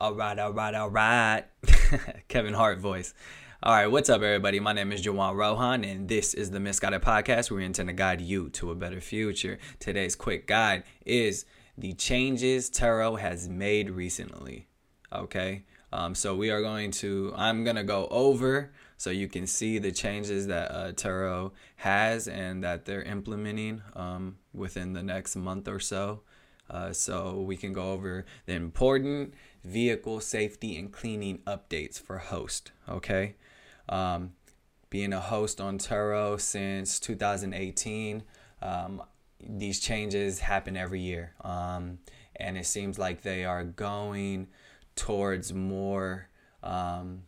All 0.00 0.14
right, 0.14 0.38
all 0.38 0.52
right, 0.52 0.74
all 0.76 0.90
right. 0.90 1.42
Kevin 2.28 2.54
Hart 2.54 2.78
voice. 2.78 3.14
All 3.64 3.72
right, 3.72 3.88
what's 3.88 4.08
up, 4.08 4.22
everybody? 4.22 4.60
My 4.60 4.72
name 4.72 4.92
is 4.92 5.04
Juwan 5.04 5.34
Rohan, 5.34 5.82
and 5.82 6.06
this 6.08 6.34
is 6.34 6.52
the 6.52 6.60
Misguided 6.60 7.02
Podcast 7.02 7.50
where 7.50 7.58
we 7.58 7.64
intend 7.64 7.88
to 7.88 7.92
guide 7.92 8.20
you 8.20 8.48
to 8.50 8.70
a 8.70 8.76
better 8.76 9.00
future. 9.00 9.58
Today's 9.80 10.14
quick 10.14 10.46
guide 10.46 10.84
is 11.04 11.46
the 11.76 11.94
changes 11.94 12.70
Turo 12.70 13.18
has 13.18 13.48
made 13.48 13.90
recently. 13.90 14.68
Okay, 15.12 15.64
um, 15.92 16.14
so 16.14 16.36
we 16.36 16.52
are 16.52 16.62
going 16.62 16.92
to, 16.92 17.32
I'm 17.34 17.64
going 17.64 17.74
to 17.74 17.82
go 17.82 18.06
over 18.12 18.70
so 18.98 19.10
you 19.10 19.26
can 19.26 19.48
see 19.48 19.78
the 19.78 19.90
changes 19.90 20.46
that 20.46 20.70
uh, 20.70 20.92
Turo 20.92 21.50
has 21.74 22.28
and 22.28 22.62
that 22.62 22.84
they're 22.84 23.02
implementing 23.02 23.82
um, 23.96 24.36
within 24.54 24.92
the 24.92 25.02
next 25.02 25.34
month 25.34 25.66
or 25.66 25.80
so. 25.80 26.20
Uh, 26.70 26.92
so 26.92 27.40
we 27.40 27.56
can 27.56 27.72
go 27.72 27.92
over 27.92 28.26
the 28.46 28.52
important 28.52 29.34
vehicle 29.64 30.20
safety 30.20 30.76
and 30.76 30.92
cleaning 30.92 31.38
updates 31.46 32.00
for 32.00 32.18
host. 32.18 32.72
Okay, 32.88 33.34
um, 33.88 34.32
being 34.90 35.12
a 35.12 35.20
host 35.20 35.60
on 35.60 35.78
Turo 35.78 36.40
since 36.40 36.98
2018, 37.00 38.22
um, 38.62 39.02
these 39.40 39.80
changes 39.80 40.40
happen 40.40 40.76
every 40.76 41.00
year, 41.00 41.34
um, 41.42 41.98
and 42.36 42.56
it 42.56 42.66
seems 42.66 42.98
like 42.98 43.22
they 43.22 43.44
are 43.44 43.64
going 43.64 44.48
towards 44.96 45.52
more 45.52 46.28
um, 46.62 47.22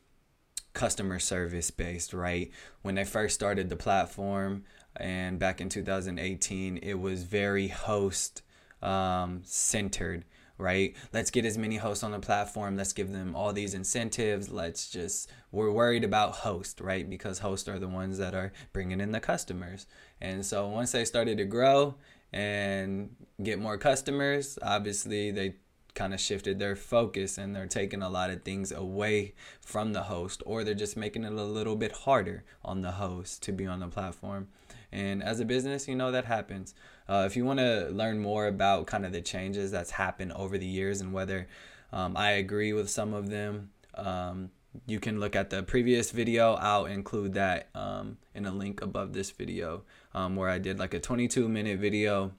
customer 0.72 1.18
service 1.18 1.70
based. 1.70 2.12
Right 2.12 2.50
when 2.82 2.94
they 2.94 3.04
first 3.04 3.34
started 3.34 3.68
the 3.68 3.76
platform, 3.76 4.64
and 4.96 5.38
back 5.38 5.60
in 5.60 5.68
2018, 5.68 6.78
it 6.78 6.94
was 6.94 7.22
very 7.22 7.68
host 7.68 8.42
um, 8.82 9.42
centered 9.44 10.24
right? 10.60 10.94
Let's 11.12 11.30
get 11.30 11.44
as 11.44 11.58
many 11.58 11.76
hosts 11.76 12.04
on 12.04 12.12
the 12.12 12.18
platform. 12.18 12.76
Let's 12.76 12.92
give 12.92 13.10
them 13.12 13.34
all 13.34 13.52
these 13.52 13.74
incentives. 13.74 14.50
Let's 14.50 14.90
just, 14.90 15.30
we're 15.50 15.70
worried 15.72 16.04
about 16.04 16.32
host, 16.32 16.80
right? 16.80 17.08
Because 17.08 17.40
hosts 17.40 17.68
are 17.68 17.78
the 17.78 17.88
ones 17.88 18.18
that 18.18 18.34
are 18.34 18.52
bringing 18.72 19.00
in 19.00 19.12
the 19.12 19.20
customers. 19.20 19.86
And 20.20 20.44
so 20.44 20.68
once 20.68 20.92
they 20.92 21.04
started 21.04 21.38
to 21.38 21.44
grow 21.44 21.96
and 22.32 23.16
get 23.42 23.58
more 23.58 23.78
customers, 23.78 24.58
obviously 24.62 25.30
they 25.30 25.56
kind 25.94 26.14
of 26.14 26.20
shifted 26.20 26.58
their 26.58 26.76
focus 26.76 27.38
and 27.38 27.54
they're 27.54 27.66
taking 27.66 28.02
a 28.02 28.08
lot 28.08 28.30
of 28.30 28.42
things 28.42 28.70
away 28.70 29.34
from 29.60 29.92
the 29.92 30.04
host 30.04 30.42
or 30.46 30.62
they're 30.62 30.74
just 30.74 30.96
making 30.96 31.24
it 31.24 31.32
a 31.32 31.44
little 31.44 31.76
bit 31.76 31.92
harder 31.92 32.44
on 32.64 32.82
the 32.82 32.92
host 32.92 33.42
to 33.42 33.52
be 33.52 33.66
on 33.66 33.80
the 33.80 33.88
platform. 33.88 34.48
And 34.92 35.22
as 35.22 35.40
a 35.40 35.44
business, 35.44 35.86
you 35.86 35.94
know 35.94 36.10
that 36.10 36.24
happens. 36.24 36.74
Uh, 37.08 37.24
if 37.26 37.36
you 37.36 37.44
want 37.44 37.58
to 37.60 37.88
learn 37.90 38.18
more 38.20 38.46
about 38.46 38.86
kind 38.86 39.06
of 39.06 39.12
the 39.12 39.20
changes 39.20 39.70
that's 39.70 39.92
happened 39.92 40.32
over 40.32 40.58
the 40.58 40.66
years 40.66 41.00
and 41.00 41.12
whether 41.12 41.48
um, 41.92 42.16
I 42.16 42.32
agree 42.32 42.72
with 42.72 42.90
some 42.90 43.14
of 43.14 43.30
them, 43.30 43.70
um, 43.94 44.50
you 44.86 45.00
can 45.00 45.18
look 45.18 45.34
at 45.34 45.50
the 45.50 45.62
previous 45.62 46.10
video. 46.10 46.54
I'll 46.54 46.86
include 46.86 47.34
that 47.34 47.68
um, 47.74 48.18
in 48.34 48.46
a 48.46 48.52
link 48.52 48.82
above 48.82 49.12
this 49.12 49.30
video 49.30 49.82
um, 50.14 50.36
where 50.36 50.48
I 50.48 50.58
did 50.58 50.78
like 50.78 50.94
a 50.94 51.00
22 51.00 51.48
minute 51.48 51.78
video 51.78 52.32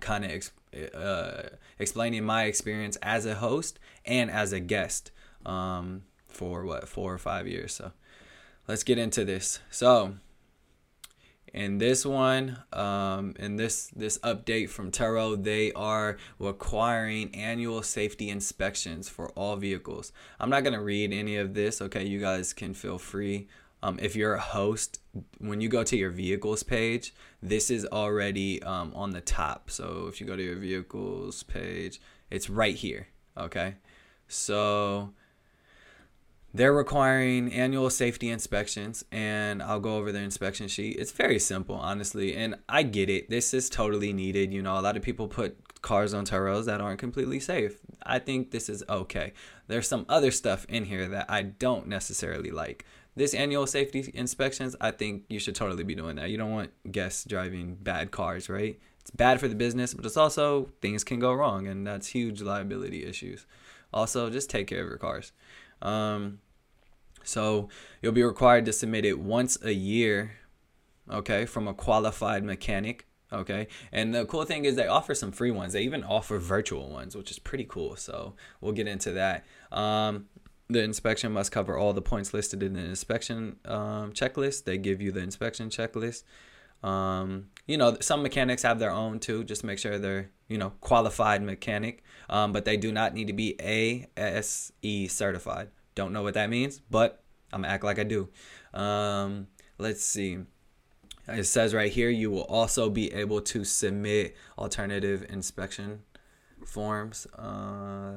kind 0.00 0.24
of 0.24 0.30
ex- 0.30 0.52
uh, 0.94 1.48
explaining 1.78 2.24
my 2.24 2.44
experience 2.44 2.96
as 3.02 3.26
a 3.26 3.34
host 3.34 3.78
and 4.04 4.30
as 4.30 4.52
a 4.52 4.60
guest 4.60 5.10
um, 5.44 6.02
for 6.28 6.64
what, 6.64 6.88
four 6.88 7.12
or 7.12 7.18
five 7.18 7.46
years. 7.46 7.74
So 7.74 7.92
let's 8.68 8.84
get 8.84 8.98
into 8.98 9.24
this. 9.24 9.60
So, 9.70 10.14
in 11.52 11.78
this 11.78 12.06
one, 12.06 12.58
um, 12.72 13.34
in 13.38 13.56
this 13.56 13.90
this 13.94 14.18
update 14.18 14.70
from 14.70 14.90
Turo, 14.90 15.42
they 15.42 15.72
are 15.72 16.16
requiring 16.38 17.34
annual 17.34 17.82
safety 17.82 18.30
inspections 18.30 19.08
for 19.08 19.30
all 19.30 19.56
vehicles. 19.56 20.12
I'm 20.38 20.50
not 20.50 20.64
gonna 20.64 20.82
read 20.82 21.12
any 21.12 21.36
of 21.36 21.54
this. 21.54 21.82
Okay, 21.82 22.06
you 22.06 22.20
guys 22.20 22.52
can 22.52 22.74
feel 22.74 22.98
free. 22.98 23.48
Um, 23.82 23.98
if 24.00 24.14
you're 24.14 24.34
a 24.34 24.40
host, 24.40 25.00
when 25.38 25.60
you 25.60 25.68
go 25.68 25.82
to 25.82 25.96
your 25.96 26.10
vehicles 26.10 26.62
page, 26.62 27.14
this 27.42 27.70
is 27.70 27.86
already 27.86 28.62
um, 28.62 28.92
on 28.94 29.10
the 29.10 29.22
top. 29.22 29.70
So 29.70 30.06
if 30.06 30.20
you 30.20 30.26
go 30.26 30.36
to 30.36 30.42
your 30.42 30.56
vehicles 30.56 31.42
page, 31.44 32.00
it's 32.30 32.50
right 32.50 32.74
here. 32.76 33.08
Okay, 33.36 33.76
so 34.28 35.12
they're 36.52 36.72
requiring 36.72 37.52
annual 37.52 37.90
safety 37.90 38.28
inspections, 38.28 39.04
and 39.12 39.62
I'll 39.62 39.80
go 39.80 39.96
over 39.96 40.10
the 40.10 40.18
inspection 40.18 40.66
sheet. 40.68 40.96
It's 40.98 41.12
very 41.12 41.38
simple, 41.38 41.76
honestly, 41.76 42.34
and 42.34 42.56
I 42.68 42.82
get 42.82 43.08
it. 43.08 43.30
This 43.30 43.54
is 43.54 43.70
totally 43.70 44.12
needed. 44.12 44.52
You 44.52 44.62
know, 44.62 44.78
a 44.78 44.82
lot 44.82 44.96
of 44.96 45.02
people 45.02 45.28
put 45.28 45.56
cars 45.82 46.12
on 46.12 46.26
Turos 46.26 46.66
that 46.66 46.80
aren't 46.80 46.98
completely 46.98 47.40
safe. 47.40 47.78
I 48.02 48.18
think 48.18 48.50
this 48.50 48.68
is 48.68 48.82
okay. 48.88 49.32
There's 49.68 49.88
some 49.88 50.06
other 50.08 50.30
stuff 50.30 50.66
in 50.68 50.84
here 50.84 51.08
that 51.08 51.26
I 51.28 51.42
don't 51.42 51.86
necessarily 51.86 52.50
like. 52.50 52.84
This 53.16 53.34
annual 53.34 53.66
safety 53.66 54.10
inspections, 54.14 54.76
I 54.80 54.90
think 54.90 55.24
you 55.28 55.38
should 55.38 55.54
totally 55.54 55.84
be 55.84 55.94
doing 55.94 56.16
that. 56.16 56.30
You 56.30 56.38
don't 56.38 56.52
want 56.52 56.70
guests 56.90 57.24
driving 57.24 57.76
bad 57.76 58.10
cars, 58.10 58.48
right? 58.48 58.78
It's 59.00 59.10
bad 59.10 59.40
for 59.40 59.48
the 59.48 59.54
business, 59.54 59.94
but 59.94 60.04
it's 60.04 60.16
also 60.16 60.70
things 60.80 61.04
can 61.04 61.18
go 61.18 61.32
wrong, 61.32 61.66
and 61.66 61.86
that's 61.86 62.08
huge 62.08 62.42
liability 62.42 63.04
issues. 63.04 63.46
Also, 63.92 64.30
just 64.30 64.50
take 64.50 64.66
care 64.66 64.82
of 64.82 64.88
your 64.88 64.98
cars. 64.98 65.32
Um, 65.82 66.40
so 67.22 67.68
you'll 68.02 68.12
be 68.12 68.22
required 68.22 68.64
to 68.66 68.72
submit 68.72 69.04
it 69.04 69.18
once 69.18 69.58
a 69.62 69.72
year, 69.72 70.32
okay, 71.10 71.46
from 71.46 71.68
a 71.68 71.74
qualified 71.74 72.44
mechanic. 72.44 73.06
Okay. 73.32 73.68
And 73.92 74.14
the 74.14 74.24
cool 74.24 74.44
thing 74.44 74.64
is 74.64 74.76
they 74.76 74.88
offer 74.88 75.14
some 75.14 75.30
free 75.30 75.52
ones. 75.52 75.72
They 75.72 75.82
even 75.82 76.02
offer 76.02 76.38
virtual 76.38 76.90
ones, 76.90 77.16
which 77.16 77.30
is 77.30 77.38
pretty 77.38 77.64
cool. 77.64 77.96
So 77.96 78.34
we'll 78.60 78.72
get 78.72 78.88
into 78.88 79.12
that. 79.12 79.44
Um, 79.70 80.26
the 80.68 80.82
inspection 80.82 81.32
must 81.32 81.52
cover 81.52 81.76
all 81.76 81.92
the 81.92 82.02
points 82.02 82.34
listed 82.34 82.62
in 82.62 82.74
the 82.74 82.80
inspection 82.80 83.56
um, 83.64 84.12
checklist. 84.12 84.64
They 84.64 84.78
give 84.78 85.00
you 85.00 85.12
the 85.12 85.20
inspection 85.20 85.68
checklist. 85.68 86.24
Um, 86.82 87.48
you 87.66 87.76
know, 87.76 87.96
some 88.00 88.22
mechanics 88.22 88.62
have 88.62 88.78
their 88.78 88.90
own 88.90 89.20
too. 89.20 89.44
Just 89.44 89.64
make 89.64 89.78
sure 89.78 89.98
they're, 89.98 90.30
you 90.48 90.58
know, 90.58 90.72
qualified 90.80 91.42
mechanic. 91.42 92.02
Um, 92.30 92.52
but 92.52 92.64
they 92.64 92.76
do 92.76 92.92
not 92.92 93.12
need 93.12 93.26
to 93.26 93.32
be 93.32 93.56
ASE 93.60 94.72
certified. 95.08 95.68
Don't 95.94 96.12
know 96.12 96.22
what 96.22 96.34
that 96.34 96.48
means, 96.48 96.80
but 96.90 97.22
I'm 97.52 97.62
gonna 97.62 97.74
act 97.74 97.84
like 97.84 97.98
I 97.98 98.04
do. 98.04 98.28
Um, 98.72 99.48
let's 99.78 100.02
see. 100.02 100.38
It 101.28 101.44
says 101.44 101.74
right 101.74 101.90
here 101.90 102.08
you 102.08 102.30
will 102.30 102.44
also 102.44 102.88
be 102.88 103.12
able 103.12 103.40
to 103.42 103.64
submit 103.64 104.36
alternative 104.56 105.26
inspection 105.28 106.02
forms. 106.64 107.26
Uh, 107.36 108.14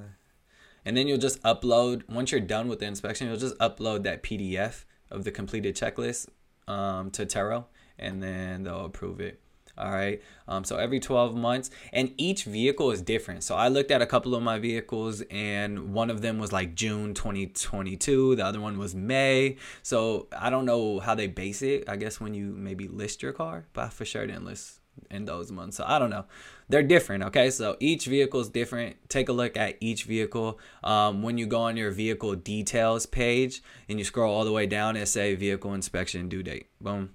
and 0.86 0.96
then 0.96 1.08
you'll 1.08 1.18
just 1.18 1.42
upload, 1.44 2.08
once 2.08 2.32
you're 2.32 2.42
done 2.42 2.68
with 2.68 2.80
the 2.80 2.86
inspection, 2.86 3.28
you'll 3.28 3.38
just 3.38 3.58
upload 3.58 4.04
that 4.04 4.22
PDF 4.22 4.86
of 5.10 5.24
the 5.24 5.32
completed 5.32 5.76
checklist 5.76 6.28
um, 6.68 7.10
to 7.12 7.26
Turo 7.26 7.66
and 7.98 8.22
then 8.22 8.64
they'll 8.64 8.86
approve 8.86 9.20
it. 9.20 9.40
All 9.78 9.92
right. 9.92 10.22
Um, 10.48 10.64
so 10.64 10.78
every 10.78 11.00
12 11.00 11.36
months, 11.36 11.72
and 11.92 12.14
each 12.18 12.44
vehicle 12.44 12.92
is 12.92 13.02
different. 13.02 13.44
So 13.44 13.56
I 13.56 13.70
looked 13.70 13.90
at 13.90 14.02
a 14.02 14.06
couple 14.06 14.36
of 14.36 14.44
my 14.44 14.60
vehicles, 14.60 15.24
and 15.32 15.94
one 15.94 16.10
of 16.10 16.22
them 16.22 16.38
was 16.38 16.52
like 16.52 16.76
June 16.76 17.14
2022. 17.14 18.36
The 18.36 18.46
other 18.46 18.60
one 18.60 18.78
was 18.78 18.94
May. 18.94 19.58
So 19.82 20.28
I 20.38 20.50
don't 20.50 20.66
know 20.66 21.00
how 21.00 21.16
they 21.16 21.28
base 21.28 21.62
it. 21.64 21.90
I 21.90 21.96
guess 21.96 22.20
when 22.20 22.34
you 22.34 22.54
maybe 22.56 22.88
list 22.88 23.24
your 23.24 23.34
car, 23.34 23.66
but 23.74 23.86
I 23.86 23.90
for 23.90 24.06
sure 24.06 24.28
didn't 24.28 24.46
list 24.46 24.80
in 25.10 25.26
those 25.26 25.52
months. 25.52 25.78
So 25.78 25.86
I 25.88 25.98
don't 25.98 26.12
know. 26.12 26.26
They're 26.70 26.84
different. 26.84 27.24
Okay. 27.24 27.50
So 27.50 27.76
each 27.80 28.06
vehicle 28.06 28.42
is 28.42 28.50
different. 28.50 28.98
Take 29.10 29.28
a 29.28 29.34
look 29.34 29.58
at 29.58 29.78
each 29.80 30.04
vehicle. 30.04 30.60
Um, 30.84 31.24
when 31.24 31.40
you 31.40 31.48
go 31.48 31.62
on 31.62 31.78
your 31.78 31.90
vehicle 31.90 32.36
details 32.36 33.08
page 33.08 33.64
and 33.90 33.98
you 33.98 34.06
scroll 34.06 34.34
all 34.34 34.46
the 34.46 34.52
way 34.52 34.68
down, 34.68 34.96
it 34.96 35.08
say 35.08 35.34
vehicle 35.34 35.74
inspection 35.74 36.30
due 36.30 36.44
date. 36.44 36.68
Boom 36.80 37.10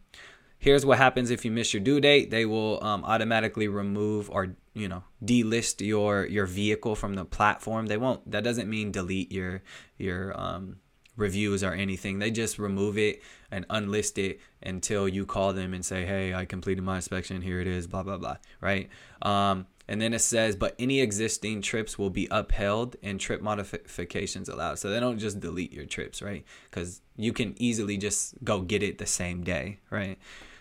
here's 0.59 0.85
what 0.85 0.99
happens 0.99 1.31
if 1.31 1.45
you 1.45 1.51
miss 1.51 1.73
your 1.73 1.83
due 1.83 2.01
date. 2.01 2.31
They 2.31 2.45
will 2.45 2.83
um, 2.83 3.05
automatically 3.05 3.69
remove 3.69 4.31
or 4.31 4.57
you 4.75 4.89
know 4.89 5.05
delist 5.25 5.85
your 5.85 6.27
your 6.27 6.47
vehicle 6.47 6.95
from 6.95 7.15
the 7.15 7.25
platform. 7.25 7.87
They 7.87 7.97
won't 7.97 8.31
that 8.31 8.45
doesn't 8.45 8.69
mean 8.69 8.93
delete 8.93 9.33
your 9.33 9.63
your 9.97 10.39
um, 10.39 10.77
reviews 11.17 11.63
or 11.63 11.73
anything. 11.73 12.19
They 12.19 12.31
just 12.31 12.59
remove 12.59 12.99
it 12.99 13.23
and 13.51 13.67
unlist 13.69 14.19
it 14.19 14.41
until 14.63 15.09
you 15.09 15.25
call 15.25 15.53
them 15.53 15.73
and 15.73 15.85
say 15.85 16.05
hey 16.05 16.35
i 16.35 16.45
completed 16.45 16.83
my 16.83 16.97
inspection. 16.97 17.43
Here 17.43 17.61
it 17.61 17.67
is 17.67 17.87
blah 17.87 18.03
blah 18.03 18.19
blah 18.19 18.37
right? 18.61 18.89
Um, 19.23 19.67
and 19.89 20.01
then 20.01 20.13
it 20.13 20.21
says 20.21 20.55
but 20.57 20.75
any 20.79 21.01
existing 21.01 21.63
trips 21.63 21.99
will 21.99 22.11
be 22.11 22.29
upheld 22.31 22.97
and 23.03 23.19
trip 23.19 23.41
modifications 23.41 24.49
allowed 24.49 24.79
so 24.79 24.91
they 24.91 25.01
don't 25.01 25.19
just 25.19 25.41
delete 25.41 25.73
your 25.73 25.87
trips 25.87 26.21
right 26.23 26.45
because 26.71 27.01
you 27.17 27.33
can 27.33 27.55
easily 27.59 27.97
just 27.97 28.35
go 28.45 28.61
get 28.61 28.83
it 28.83 28.99
the 28.99 29.07
same 29.07 29.43
day 29.43 29.79
right 29.91 30.19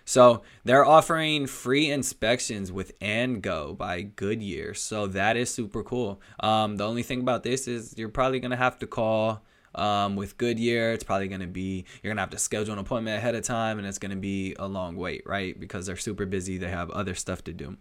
so 0.08 0.44
they're 0.64 0.86
offering 0.86 1.48
free 1.48 1.92
inspections 1.92 2.72
with 2.72 2.98
AndGo 3.00 3.78
by 3.78 4.04
Goodyear. 4.04 4.74
So 4.74 5.06
that 5.08 5.36
is 5.36 5.54
super 5.54 5.84
cool. 5.84 6.22
Um, 6.40 6.78
the 6.78 6.88
only 6.88 7.04
thing 7.04 7.20
about 7.20 7.44
this 7.44 7.68
is 7.68 7.94
you're 7.98 8.08
probably 8.08 8.40
gonna 8.40 8.56
have 8.56 8.80
to 8.80 8.88
call 8.88 9.44
um, 9.76 10.16
with 10.16 10.38
Goodyear. 10.38 10.94
It's 10.94 11.04
probably 11.04 11.28
gonna 11.28 11.46
be 11.46 11.84
you're 12.02 12.12
gonna 12.12 12.22
have 12.22 12.30
to 12.30 12.38
schedule 12.38 12.72
an 12.72 12.80
appointment 12.80 13.18
ahead 13.18 13.36
of 13.36 13.44
time, 13.44 13.80
and 13.80 13.86
it's 13.86 14.00
gonna 14.00 14.16
be 14.16 14.56
a 14.58 14.66
long 14.66 14.96
wait, 14.96 15.24
right? 15.26 15.60
Because 15.60 15.86
they're 15.86 15.98
super 15.98 16.26
busy. 16.26 16.58
They 16.58 16.70
have 16.70 16.90
other 16.92 17.14
stuff 17.14 17.44
to 17.44 17.52
do. 17.52 17.76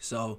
So 0.00 0.38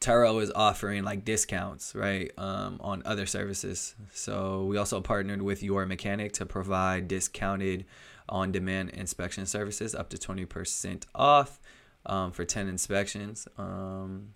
Turo 0.00 0.40
is 0.42 0.52
offering 0.54 1.02
like 1.02 1.24
discounts, 1.24 1.94
right, 1.94 2.30
um, 2.38 2.78
on 2.80 3.02
other 3.04 3.26
services. 3.26 3.94
So 4.12 4.64
we 4.64 4.76
also 4.76 5.00
partnered 5.00 5.42
with 5.42 5.62
Your 5.62 5.86
Mechanic 5.86 6.32
to 6.34 6.46
provide 6.46 7.08
discounted 7.08 7.84
on-demand 8.28 8.90
inspection 8.90 9.46
services 9.46 9.94
up 9.94 10.10
to 10.10 10.16
20% 10.16 11.04
off 11.14 11.58
um, 12.06 12.30
for 12.30 12.44
10 12.44 12.68
inspections. 12.68 13.48
Um, 13.56 14.34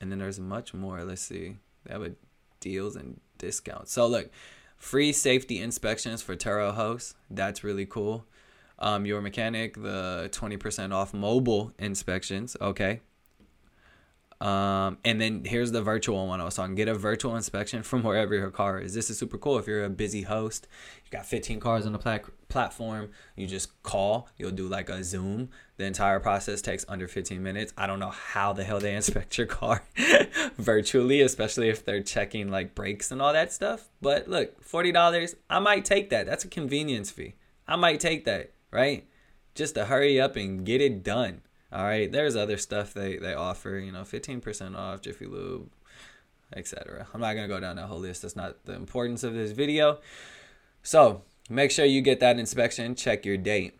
and 0.00 0.10
then 0.10 0.18
there's 0.18 0.40
much 0.40 0.72
more. 0.72 1.04
Let's 1.04 1.22
see. 1.22 1.56
They 1.84 1.92
have 1.92 2.02
a 2.02 2.12
deals 2.60 2.96
and 2.96 3.20
discounts. 3.38 3.92
So 3.92 4.06
look, 4.06 4.30
free 4.76 5.12
safety 5.12 5.60
inspections 5.60 6.22
for 6.22 6.36
Turo 6.36 6.72
hosts. 6.72 7.14
That's 7.30 7.62
really 7.62 7.86
cool. 7.86 8.24
Um, 8.78 9.06
your 9.06 9.20
mechanic, 9.20 9.74
the 9.74 10.28
20% 10.32 10.94
off 10.94 11.12
mobile 11.12 11.72
inspections. 11.78 12.56
Okay. 12.60 13.00
Um, 14.40 14.98
and 15.04 15.18
then 15.18 15.44
here's 15.44 15.72
the 15.72 15.82
virtual 15.82 16.26
one 16.26 16.40
I 16.40 16.44
was 16.44 16.56
talking. 16.56 16.74
Get 16.74 16.88
a 16.88 16.94
virtual 16.94 17.36
inspection 17.36 17.82
from 17.82 18.02
wherever 18.02 18.34
your 18.34 18.50
car 18.50 18.78
is. 18.78 18.92
This 18.92 19.08
is 19.08 19.18
super 19.18 19.38
cool. 19.38 19.58
If 19.58 19.66
you're 19.66 19.84
a 19.84 19.90
busy 19.90 20.22
host, 20.22 20.66
you 21.04 21.10
got 21.10 21.24
15 21.24 21.58
cars 21.58 21.86
on 21.86 21.92
the 21.92 21.98
plat- 21.98 22.24
platform, 22.48 23.10
you 23.34 23.46
just 23.46 23.82
call, 23.82 24.28
you'll 24.36 24.50
do 24.50 24.68
like 24.68 24.90
a 24.90 25.02
Zoom. 25.02 25.48
The 25.78 25.84
entire 25.84 26.20
process 26.20 26.60
takes 26.60 26.84
under 26.88 27.08
15 27.08 27.42
minutes. 27.42 27.72
I 27.78 27.86
don't 27.86 27.98
know 27.98 28.10
how 28.10 28.52
the 28.52 28.64
hell 28.64 28.78
they 28.78 28.94
inspect 28.94 29.38
your 29.38 29.46
car 29.46 29.82
virtually, 30.58 31.22
especially 31.22 31.70
if 31.70 31.84
they're 31.84 32.02
checking 32.02 32.50
like 32.50 32.74
brakes 32.74 33.10
and 33.10 33.22
all 33.22 33.32
that 33.32 33.52
stuff. 33.52 33.88
But 34.02 34.28
look, 34.28 34.62
$40, 34.64 35.34
I 35.48 35.58
might 35.60 35.84
take 35.84 36.10
that. 36.10 36.26
That's 36.26 36.44
a 36.44 36.48
convenience 36.48 37.10
fee. 37.10 37.34
I 37.66 37.76
might 37.76 38.00
take 38.00 38.26
that, 38.26 38.52
right? 38.70 39.06
Just 39.54 39.74
to 39.76 39.86
hurry 39.86 40.20
up 40.20 40.36
and 40.36 40.64
get 40.64 40.82
it 40.82 41.02
done. 41.02 41.40
All 41.72 41.84
right, 41.84 42.10
there's 42.10 42.36
other 42.36 42.56
stuff 42.56 42.94
they 42.94 43.16
they 43.16 43.34
offer, 43.34 43.78
you 43.78 43.92
know, 43.92 44.02
15% 44.02 44.76
off 44.76 45.00
Jiffy 45.00 45.26
Lube, 45.26 45.70
etc. 46.54 47.08
I'm 47.12 47.20
not 47.20 47.34
going 47.34 47.48
to 47.48 47.54
go 47.54 47.60
down 47.60 47.76
that 47.76 47.86
whole 47.86 47.98
list. 47.98 48.22
That's 48.22 48.36
not 48.36 48.64
the 48.64 48.74
importance 48.74 49.24
of 49.24 49.34
this 49.34 49.50
video. 49.50 49.98
So, 50.82 51.22
make 51.50 51.72
sure 51.72 51.84
you 51.84 52.02
get 52.02 52.20
that 52.20 52.38
inspection, 52.38 52.94
check 52.94 53.26
your 53.26 53.36
date. 53.36 53.78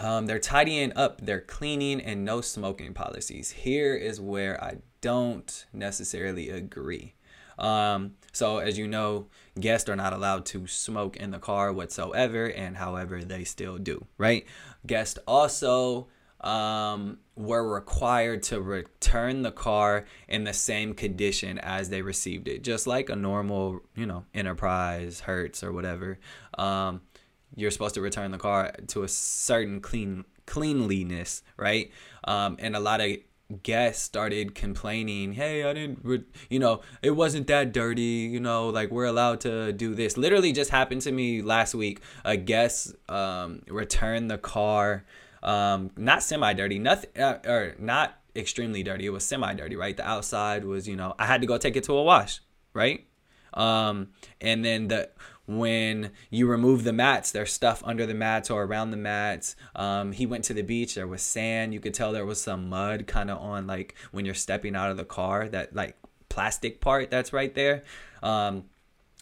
Um, 0.00 0.26
they're 0.26 0.38
tidying 0.38 0.92
up 0.96 1.20
their 1.20 1.40
cleaning 1.40 2.00
and 2.00 2.24
no 2.24 2.40
smoking 2.40 2.94
policies. 2.94 3.50
Here 3.50 3.94
is 3.94 4.20
where 4.20 4.62
I 4.62 4.76
don't 5.00 5.66
necessarily 5.72 6.48
agree. 6.50 7.14
Um, 7.58 8.12
so, 8.32 8.58
as 8.58 8.78
you 8.78 8.88
know, 8.88 9.26
guests 9.58 9.88
are 9.88 9.96
not 9.96 10.12
allowed 10.12 10.46
to 10.46 10.66
smoke 10.66 11.16
in 11.16 11.30
the 11.30 11.38
car 11.38 11.72
whatsoever, 11.72 12.46
and 12.46 12.76
however, 12.76 13.22
they 13.22 13.44
still 13.44 13.78
do, 13.78 14.06
right? 14.18 14.46
Guests 14.86 15.18
also 15.26 16.08
um, 16.44 17.18
were 17.36 17.66
required 17.66 18.42
to 18.44 18.60
return 18.60 19.42
the 19.42 19.50
car 19.50 20.04
in 20.28 20.44
the 20.44 20.52
same 20.52 20.94
condition 20.94 21.58
as 21.58 21.88
they 21.88 22.02
received 22.02 22.46
it, 22.46 22.62
just 22.62 22.86
like 22.86 23.08
a 23.08 23.16
normal, 23.16 23.80
you 23.96 24.06
know, 24.06 24.24
Enterprise, 24.34 25.20
Hertz, 25.20 25.64
or 25.64 25.72
whatever. 25.72 26.18
Um, 26.58 27.00
you're 27.56 27.70
supposed 27.70 27.94
to 27.94 28.02
return 28.02 28.30
the 28.30 28.38
car 28.38 28.72
to 28.88 29.02
a 29.02 29.08
certain 29.08 29.80
clean 29.80 30.24
cleanliness, 30.46 31.42
right? 31.56 31.90
Um, 32.24 32.56
and 32.58 32.76
a 32.76 32.80
lot 32.80 33.00
of 33.00 33.16
guests 33.62 34.02
started 34.02 34.54
complaining, 34.54 35.32
"Hey, 35.32 35.64
I 35.64 35.72
didn't, 35.72 36.00
re- 36.02 36.24
you 36.50 36.58
know, 36.58 36.82
it 37.00 37.12
wasn't 37.12 37.46
that 37.46 37.72
dirty, 37.72 38.28
you 38.30 38.40
know, 38.40 38.68
like 38.68 38.90
we're 38.90 39.06
allowed 39.06 39.40
to 39.42 39.72
do 39.72 39.94
this." 39.94 40.18
Literally, 40.18 40.52
just 40.52 40.70
happened 40.70 41.00
to 41.02 41.12
me 41.12 41.40
last 41.40 41.74
week. 41.74 42.02
A 42.24 42.36
guest 42.36 42.94
um, 43.08 43.62
returned 43.68 44.30
the 44.30 44.38
car 44.38 45.04
um, 45.44 45.90
not 45.96 46.22
semi 46.22 46.52
dirty, 46.52 46.78
nothing, 46.78 47.10
uh, 47.20 47.38
or 47.46 47.74
not 47.78 48.18
extremely 48.34 48.82
dirty. 48.82 49.06
It 49.06 49.10
was 49.10 49.24
semi 49.24 49.54
dirty, 49.54 49.76
right? 49.76 49.96
The 49.96 50.06
outside 50.06 50.64
was, 50.64 50.88
you 50.88 50.96
know, 50.96 51.14
I 51.18 51.26
had 51.26 51.40
to 51.42 51.46
go 51.46 51.58
take 51.58 51.76
it 51.76 51.84
to 51.84 51.94
a 51.94 52.02
wash, 52.02 52.40
right? 52.72 53.06
Um, 53.52 54.08
and 54.40 54.64
then 54.64 54.88
the 54.88 55.10
when 55.46 56.10
you 56.30 56.46
remove 56.46 56.84
the 56.84 56.92
mats, 56.92 57.30
there's 57.30 57.52
stuff 57.52 57.82
under 57.84 58.06
the 58.06 58.14
mats 58.14 58.50
or 58.50 58.64
around 58.64 58.90
the 58.90 58.96
mats. 58.96 59.56
Um, 59.76 60.12
he 60.12 60.24
went 60.24 60.44
to 60.44 60.54
the 60.54 60.62
beach. 60.62 60.94
There 60.94 61.06
was 61.06 61.22
sand. 61.22 61.74
You 61.74 61.80
could 61.80 61.94
tell 61.94 62.12
there 62.12 62.24
was 62.24 62.40
some 62.40 62.68
mud 62.68 63.06
kind 63.06 63.30
of 63.30 63.38
on 63.38 63.66
like 63.66 63.94
when 64.10 64.24
you're 64.24 64.34
stepping 64.34 64.74
out 64.74 64.90
of 64.90 64.96
the 64.96 65.04
car. 65.04 65.48
That 65.48 65.74
like 65.74 65.96
plastic 66.28 66.80
part 66.80 67.10
that's 67.10 67.32
right 67.32 67.54
there. 67.54 67.84
Um, 68.22 68.64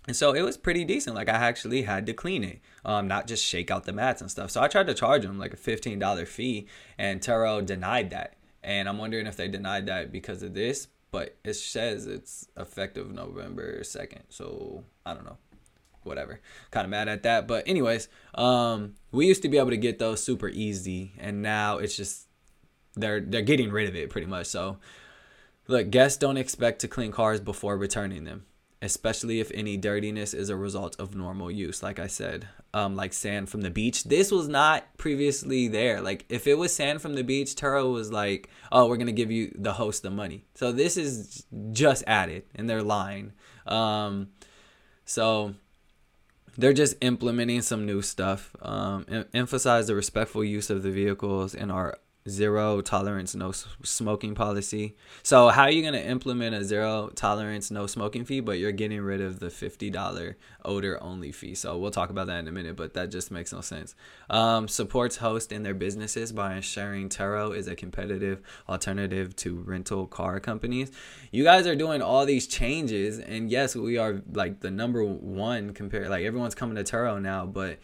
and 0.06 0.16
so 0.16 0.32
it 0.32 0.42
was 0.42 0.56
pretty 0.56 0.84
decent. 0.84 1.14
Like 1.14 1.28
I 1.28 1.34
actually 1.34 1.82
had 1.82 2.06
to 2.06 2.12
clean 2.12 2.42
it, 2.42 2.60
um, 2.84 3.06
not 3.06 3.26
just 3.26 3.44
shake 3.44 3.70
out 3.70 3.84
the 3.84 3.92
mats 3.92 4.20
and 4.20 4.30
stuff. 4.30 4.50
So 4.50 4.60
I 4.60 4.68
tried 4.68 4.88
to 4.88 4.94
charge 4.94 5.22
them 5.22 5.38
like 5.38 5.54
a 5.54 5.56
fifteen 5.56 5.98
dollar 5.98 6.26
fee, 6.26 6.66
and 6.98 7.20
Turo 7.20 7.64
denied 7.64 8.10
that. 8.10 8.34
And 8.64 8.88
I'm 8.88 8.98
wondering 8.98 9.26
if 9.26 9.36
they 9.36 9.48
denied 9.48 9.86
that 9.86 10.12
because 10.12 10.42
of 10.42 10.54
this, 10.54 10.88
but 11.10 11.36
it 11.44 11.54
says 11.54 12.06
it's 12.06 12.48
effective 12.56 13.12
November 13.12 13.82
second. 13.84 14.24
So 14.28 14.84
I 15.06 15.14
don't 15.14 15.24
know, 15.24 15.38
whatever. 16.02 16.40
Kind 16.72 16.84
of 16.84 16.90
mad 16.90 17.08
at 17.08 17.22
that, 17.22 17.46
but 17.46 17.66
anyways, 17.68 18.08
um, 18.34 18.94
we 19.12 19.26
used 19.26 19.42
to 19.42 19.48
be 19.48 19.58
able 19.58 19.70
to 19.70 19.76
get 19.76 20.00
those 20.00 20.22
super 20.22 20.48
easy, 20.48 21.12
and 21.18 21.42
now 21.42 21.78
it's 21.78 21.96
just 21.96 22.26
they're 22.94 23.20
they're 23.20 23.42
getting 23.42 23.70
rid 23.70 23.88
of 23.88 23.94
it 23.94 24.10
pretty 24.10 24.26
much. 24.26 24.46
So 24.46 24.78
look, 25.68 25.90
guests 25.90 26.18
don't 26.18 26.36
expect 26.36 26.80
to 26.80 26.88
clean 26.88 27.12
cars 27.12 27.38
before 27.38 27.76
returning 27.76 28.24
them 28.24 28.46
especially 28.82 29.40
if 29.40 29.50
any 29.54 29.78
dirtiness 29.78 30.34
is 30.34 30.50
a 30.50 30.56
result 30.56 30.94
of 30.98 31.14
normal 31.14 31.50
use 31.50 31.82
like 31.82 31.98
i 31.98 32.06
said 32.06 32.46
um, 32.74 32.96
like 32.96 33.12
sand 33.12 33.50
from 33.50 33.60
the 33.60 33.70
beach. 33.70 34.04
This 34.04 34.30
was 34.30 34.48
not 34.48 34.96
previously 34.96 35.68
there. 35.68 36.00
Like 36.00 36.24
if 36.30 36.46
it 36.46 36.54
was 36.54 36.74
sand 36.74 37.02
from 37.02 37.12
the 37.12 37.22
beach 37.22 37.54
turo 37.54 37.92
was 37.92 38.10
like 38.10 38.48
oh 38.70 38.88
we're 38.88 38.96
gonna 38.96 39.12
give 39.12 39.30
you 39.30 39.54
the 39.58 39.74
host 39.74 40.02
the 40.02 40.10
money. 40.10 40.46
So 40.54 40.72
this 40.72 40.96
is 40.96 41.44
just 41.72 42.02
added 42.06 42.44
and 42.54 42.70
they're 42.70 42.82
lying 42.82 43.32
um, 43.66 44.28
so 45.04 45.54
they're 46.56 46.72
just 46.72 46.96
implementing 47.00 47.62
some 47.62 47.86
new 47.86 48.02
stuff. 48.02 48.54
Um, 48.60 49.06
em- 49.08 49.24
emphasize 49.32 49.86
the 49.86 49.94
respectful 49.94 50.44
use 50.44 50.70
of 50.70 50.82
the 50.82 50.90
vehicles 50.90 51.54
and 51.54 51.72
our 51.72 51.98
zero 52.28 52.80
tolerance 52.80 53.34
no 53.34 53.52
smoking 53.52 54.34
policy. 54.34 54.94
So 55.22 55.48
how 55.48 55.62
are 55.62 55.70
you 55.70 55.82
going 55.82 55.94
to 55.94 56.06
implement 56.06 56.54
a 56.54 56.64
zero 56.64 57.10
tolerance 57.14 57.70
no 57.70 57.86
smoking 57.86 58.24
fee 58.24 58.40
but 58.40 58.58
you're 58.58 58.72
getting 58.72 59.00
rid 59.00 59.20
of 59.20 59.40
the 59.40 59.48
$50 59.48 60.34
odor 60.64 61.02
only 61.02 61.32
fee? 61.32 61.54
So 61.54 61.76
we'll 61.78 61.90
talk 61.90 62.10
about 62.10 62.28
that 62.28 62.38
in 62.38 62.48
a 62.48 62.52
minute 62.52 62.76
but 62.76 62.94
that 62.94 63.10
just 63.10 63.30
makes 63.30 63.52
no 63.52 63.60
sense. 63.60 63.94
Um, 64.30 64.68
supports 64.68 65.16
hosts 65.16 65.52
in 65.52 65.62
their 65.62 65.74
businesses 65.74 66.32
by 66.32 66.54
ensuring 66.54 67.08
turo 67.08 67.56
is 67.56 67.66
a 67.66 67.74
competitive 67.74 68.40
alternative 68.68 69.34
to 69.36 69.56
rental 69.56 70.06
car 70.06 70.38
companies. 70.38 70.92
You 71.32 71.44
guys 71.44 71.66
are 71.66 71.76
doing 71.76 72.02
all 72.02 72.24
these 72.24 72.46
changes 72.46 73.18
and 73.18 73.50
yes 73.50 73.74
we 73.74 73.98
are 73.98 74.22
like 74.32 74.60
the 74.60 74.70
number 74.70 75.04
one 75.04 75.74
compared 75.74 76.08
like 76.08 76.24
everyone's 76.24 76.54
coming 76.54 76.76
to 76.76 76.84
turo 76.84 77.20
now 77.20 77.46
but 77.46 77.78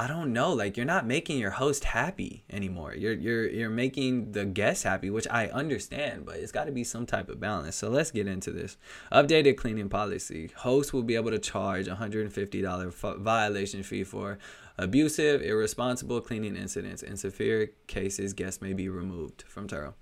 I 0.00 0.06
don't 0.06 0.32
know, 0.32 0.54
like 0.54 0.78
you're 0.78 0.86
not 0.86 1.06
making 1.06 1.38
your 1.38 1.50
host 1.50 1.84
happy 1.84 2.42
anymore. 2.48 2.94
You're 2.94 3.12
you're 3.12 3.46
you're 3.46 3.68
making 3.68 4.32
the 4.32 4.46
guest 4.46 4.84
happy, 4.84 5.10
which 5.10 5.28
I 5.30 5.48
understand, 5.48 6.24
but 6.24 6.36
it's 6.36 6.52
got 6.52 6.64
to 6.64 6.72
be 6.72 6.84
some 6.84 7.04
type 7.04 7.28
of 7.28 7.38
balance. 7.38 7.76
So 7.76 7.90
let's 7.90 8.10
get 8.10 8.26
into 8.26 8.50
this. 8.50 8.78
Updated 9.12 9.58
cleaning 9.58 9.90
policy. 9.90 10.52
Hosts 10.56 10.94
will 10.94 11.02
be 11.02 11.16
able 11.16 11.32
to 11.32 11.38
charge 11.38 11.86
$150 11.86 13.18
violation 13.18 13.82
fee 13.82 14.04
for 14.04 14.38
abusive, 14.78 15.42
irresponsible 15.42 16.22
cleaning 16.22 16.56
incidents. 16.56 17.02
In 17.02 17.18
severe 17.18 17.72
cases, 17.86 18.32
guests 18.32 18.62
may 18.62 18.72
be 18.72 18.88
removed 18.88 19.42
from 19.42 19.68
Turo. 19.68 19.92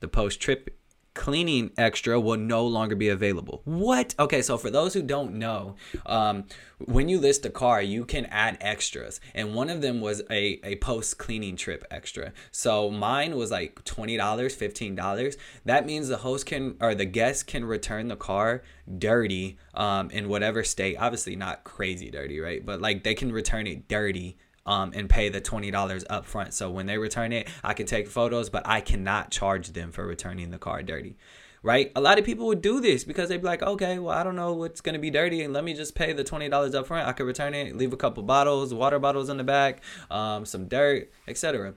The 0.00 0.08
post 0.08 0.40
trip 0.40 0.76
cleaning 1.14 1.70
extra 1.78 2.20
will 2.20 2.36
no 2.36 2.66
longer 2.66 2.96
be 2.96 3.08
available. 3.08 3.62
What? 3.64 4.14
Okay, 4.18 4.42
so 4.42 4.58
for 4.58 4.70
those 4.70 4.94
who 4.94 5.02
don't 5.02 5.34
know, 5.34 5.76
um, 6.04 6.44
when 6.78 7.08
you 7.08 7.18
list 7.20 7.46
a 7.46 7.50
car, 7.50 7.80
you 7.80 8.04
can 8.04 8.26
add 8.26 8.58
extras, 8.60 9.20
and 9.34 9.54
one 9.54 9.70
of 9.70 9.80
them 9.80 10.00
was 10.00 10.22
a, 10.30 10.60
a 10.64 10.76
post 10.76 11.18
cleaning 11.18 11.56
trip 11.56 11.84
extra. 11.90 12.32
So 12.50 12.90
mine 12.90 13.36
was 13.36 13.50
like 13.50 13.82
twenty 13.84 14.16
dollars, 14.16 14.54
fifteen 14.54 14.94
dollars. 14.94 15.36
That 15.64 15.86
means 15.86 16.08
the 16.08 16.18
host 16.18 16.46
can 16.46 16.76
or 16.80 16.94
the 16.94 17.04
guest 17.04 17.46
can 17.46 17.64
return 17.64 18.08
the 18.08 18.16
car 18.16 18.62
dirty 18.98 19.56
um, 19.72 20.10
in 20.10 20.28
whatever 20.28 20.64
state. 20.64 20.96
Obviously 20.98 21.36
not 21.36 21.64
crazy 21.64 22.10
dirty, 22.10 22.40
right? 22.40 22.64
But 22.64 22.80
like 22.80 23.04
they 23.04 23.14
can 23.14 23.32
return 23.32 23.66
it 23.66 23.88
dirty 23.88 24.36
um, 24.66 24.92
and 24.94 25.08
pay 25.08 25.28
the 25.28 25.40
$20 25.40 26.04
up 26.08 26.24
front. 26.24 26.54
So 26.54 26.70
when 26.70 26.86
they 26.86 26.98
return 26.98 27.32
it, 27.32 27.48
I 27.62 27.74
can 27.74 27.86
take 27.86 28.08
photos, 28.08 28.50
but 28.50 28.66
I 28.66 28.80
cannot 28.80 29.30
charge 29.30 29.72
them 29.72 29.92
for 29.92 30.06
returning 30.06 30.50
the 30.50 30.58
car 30.58 30.82
dirty. 30.82 31.16
Right? 31.62 31.90
A 31.96 32.00
lot 32.00 32.18
of 32.18 32.26
people 32.26 32.46
would 32.48 32.60
do 32.60 32.78
this 32.80 33.04
because 33.04 33.30
they'd 33.30 33.40
be 33.40 33.46
like, 33.46 33.62
okay, 33.62 33.98
well, 33.98 34.14
I 34.14 34.22
don't 34.22 34.36
know 34.36 34.52
what's 34.52 34.82
to 34.82 34.98
be 34.98 35.10
dirty, 35.10 35.42
and 35.42 35.54
let 35.54 35.64
me 35.64 35.72
just 35.72 35.94
pay 35.94 36.12
the 36.12 36.22
$20 36.22 36.74
up 36.74 36.86
front. 36.86 37.08
I 37.08 37.12
could 37.12 37.24
return 37.24 37.54
it, 37.54 37.74
leave 37.74 37.94
a 37.94 37.96
couple 37.96 38.22
bottles, 38.22 38.74
water 38.74 38.98
bottles 38.98 39.30
in 39.30 39.38
the 39.38 39.44
back, 39.44 39.82
um, 40.10 40.44
some 40.44 40.68
dirt, 40.68 41.10
etc. 41.26 41.72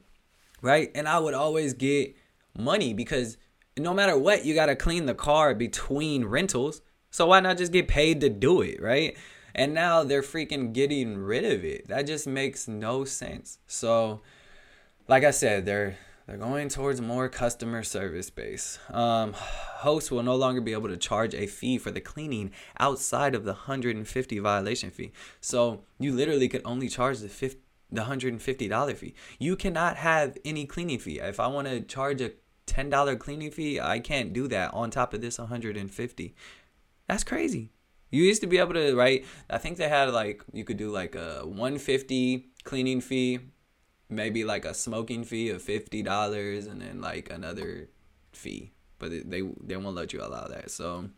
Right? 0.62 0.92
And 0.94 1.08
I 1.08 1.20
would 1.20 1.34
always 1.34 1.74
get 1.74 2.18
money 2.58 2.94
because 2.94 3.38
no 3.78 3.94
matter 3.94 4.18
what, 4.18 4.44
you 4.44 4.54
got 4.56 4.66
to 4.66 4.76
clean 4.76 5.06
the 5.06 5.14
car 5.14 5.56
between 5.56 6.26
rentals. 6.26 6.82
So 7.10 7.28
why 7.28 7.40
not 7.40 7.58
just 7.58 7.72
get 7.72 7.88
paid 7.88 8.20
to 8.22 8.30
do 8.30 8.62
it, 8.62 8.82
right? 8.82 9.16
And 9.58 9.74
now 9.74 10.04
they're 10.04 10.22
freaking 10.22 10.72
getting 10.72 11.18
rid 11.18 11.44
of 11.44 11.66
it. 11.66 11.88
That 11.88 12.08
just 12.08 12.28
makes 12.28 12.68
no 12.68 13.04
sense. 13.06 13.60
So, 13.68 14.22
like 15.08 15.24
I 15.24 15.32
said, 15.32 15.66
they're 15.66 15.98
They're 16.28 16.38
going 16.38 16.68
towards 16.68 17.00
more 17.00 17.30
customer 17.30 17.84
service 17.84 18.30
base. 18.30 18.80
Um, 18.92 19.32
hosts 19.34 20.12
will 20.12 20.24
no 20.24 20.36
longer 20.36 20.60
be 20.60 20.74
able 20.74 20.90
to 20.90 20.98
charge 20.98 21.34
a 21.34 21.48
fee 21.48 21.78
for 21.78 21.90
the 21.90 22.02
cleaning 22.02 22.52
outside 22.82 23.34
of 23.34 23.46
the 23.46 23.54
150 23.54 24.40
violation 24.40 24.92
fee. 24.92 25.14
So 25.40 25.84
you 26.00 26.12
literally 26.14 26.50
could 26.50 26.64
only 26.66 26.90
charge 26.90 27.20
the 27.20 27.30
50, 27.30 27.62
the 27.94 28.02
$150 28.02 28.96
fee. 28.98 29.14
You 29.40 29.56
cannot 29.56 29.96
have 29.96 30.38
any 30.44 30.66
cleaning 30.66 31.00
fee. 31.00 31.20
If 31.20 31.40
I 31.40 31.48
want 31.48 31.68
to 31.70 31.80
charge 31.80 32.20
a 32.20 32.34
$10 32.68 33.18
cleaning 33.20 33.52
fee, 33.52 33.80
I 33.80 34.00
can't 34.00 34.34
do 34.34 34.50
that 34.50 34.74
on 34.74 34.92
top 34.92 35.14
of 35.14 35.22
this 35.22 35.40
150. 35.40 36.36
That's 37.08 37.24
crazy. 37.24 37.72
You 38.10 38.24
used 38.24 38.42
to 38.42 38.48
be 38.48 38.58
able 38.58 38.74
to, 38.74 38.96
right? 38.96 39.26
I 39.50 39.58
think 39.58 39.78
they 39.78 39.90
had 39.90 40.10
like 40.12 40.44
you 40.54 40.64
could 40.64 40.78
do 40.78 40.90
like 40.92 41.16
a 41.16 41.42
150 41.44 42.50
cleaning 42.64 43.02
fee, 43.02 43.40
maybe 44.10 44.44
like 44.44 44.66
a 44.66 44.74
smoking 44.74 45.24
fee 45.24 45.50
of 45.50 45.62
fifty 45.62 46.02
dollars, 46.02 46.68
and 46.68 46.82
then 46.82 47.02
like 47.02 47.30
another 47.30 47.90
fee. 48.32 48.72
But 49.00 49.12
they 49.12 49.42
they 49.62 49.78
won't 49.78 49.96
let 49.96 50.14
you 50.14 50.22
allow 50.22 50.48
that. 50.48 50.72
So, 50.72 51.10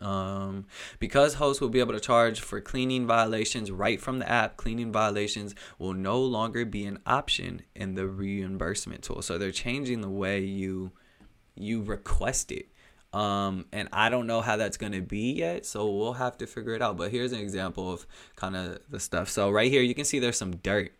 um, 0.00 0.66
because 0.98 1.34
hosts 1.34 1.60
will 1.60 1.68
be 1.68 1.80
able 1.80 1.94
to 1.94 2.00
charge 2.00 2.40
for 2.40 2.60
cleaning 2.60 3.06
violations 3.06 3.70
right 3.70 4.00
from 4.00 4.18
the 4.18 4.28
app, 4.28 4.56
cleaning 4.56 4.92
violations 4.92 5.54
will 5.78 5.92
no 5.92 6.20
longer 6.20 6.64
be 6.64 6.84
an 6.84 6.98
option 7.06 7.62
in 7.74 7.94
the 7.94 8.06
reimbursement 8.06 9.02
tool. 9.04 9.22
So 9.22 9.38
they're 9.38 9.52
changing 9.52 10.00
the 10.00 10.10
way 10.10 10.40
you 10.40 10.92
you 11.56 11.82
request 11.82 12.50
it. 12.50 12.68
Um, 13.14 13.66
and 13.72 13.88
I 13.92 14.08
don't 14.08 14.26
know 14.26 14.40
how 14.40 14.56
that's 14.56 14.76
gonna 14.76 15.00
be 15.00 15.32
yet, 15.32 15.64
so 15.64 15.88
we'll 15.88 16.14
have 16.14 16.36
to 16.38 16.46
figure 16.48 16.74
it 16.74 16.82
out. 16.82 16.96
But 16.96 17.12
here's 17.12 17.32
an 17.32 17.38
example 17.38 17.92
of 17.92 18.06
kind 18.34 18.56
of 18.56 18.80
the 18.90 18.98
stuff. 18.98 19.28
So 19.28 19.50
right 19.50 19.70
here, 19.70 19.82
you 19.82 19.94
can 19.94 20.04
see 20.04 20.18
there's 20.18 20.36
some 20.36 20.56
dirt. 20.56 20.92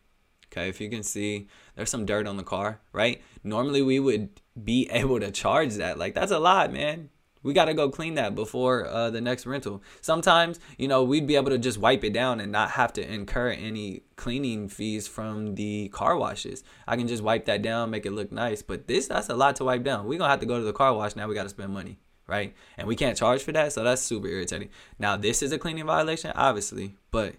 Okay, 0.46 0.68
if 0.68 0.80
you 0.80 0.88
can 0.88 1.02
see, 1.02 1.48
there's 1.74 1.90
some 1.90 2.06
dirt 2.06 2.28
on 2.28 2.36
the 2.36 2.44
car, 2.44 2.80
right? 2.92 3.20
Normally 3.42 3.82
we 3.82 3.98
would 3.98 4.40
be 4.62 4.88
able 4.92 5.18
to 5.18 5.32
charge 5.32 5.74
that. 5.74 5.98
Like 5.98 6.14
that's 6.14 6.30
a 6.30 6.38
lot, 6.38 6.72
man. 6.72 7.10
We 7.44 7.52
got 7.52 7.66
to 7.66 7.74
go 7.74 7.88
clean 7.88 8.14
that 8.14 8.34
before 8.34 8.86
uh, 8.86 9.10
the 9.10 9.20
next 9.20 9.46
rental. 9.46 9.82
Sometimes, 10.00 10.58
you 10.76 10.88
know, 10.88 11.04
we'd 11.04 11.28
be 11.28 11.36
able 11.36 11.50
to 11.50 11.58
just 11.58 11.78
wipe 11.78 12.02
it 12.02 12.12
down 12.12 12.40
and 12.40 12.50
not 12.50 12.72
have 12.72 12.92
to 12.94 13.08
incur 13.08 13.50
any 13.50 14.02
cleaning 14.16 14.68
fees 14.68 15.06
from 15.06 15.54
the 15.54 15.88
car 15.90 16.16
washes. 16.16 16.64
I 16.88 16.96
can 16.96 17.06
just 17.06 17.22
wipe 17.22 17.44
that 17.44 17.62
down, 17.62 17.90
make 17.90 18.06
it 18.06 18.12
look 18.12 18.32
nice. 18.32 18.62
But 18.62 18.88
this, 18.88 19.06
that's 19.06 19.28
a 19.28 19.36
lot 19.36 19.54
to 19.56 19.64
wipe 19.64 19.84
down. 19.84 20.06
We're 20.06 20.18
going 20.18 20.28
to 20.28 20.30
have 20.30 20.40
to 20.40 20.46
go 20.46 20.58
to 20.58 20.64
the 20.64 20.72
car 20.72 20.92
wash. 20.92 21.14
Now 21.14 21.28
we 21.28 21.36
got 21.36 21.44
to 21.44 21.48
spend 21.50 21.72
money 21.72 21.98
right? 22.26 22.54
And 22.78 22.88
we 22.88 22.96
can't 22.96 23.18
charge 23.18 23.42
for 23.42 23.52
that, 23.52 23.72
so 23.74 23.84
that's 23.84 24.00
super 24.00 24.26
irritating. 24.26 24.70
Now 24.98 25.16
this 25.16 25.42
is 25.42 25.52
a 25.52 25.58
cleaning 25.58 25.84
violation, 25.84 26.32
obviously, 26.34 26.96
but 27.10 27.34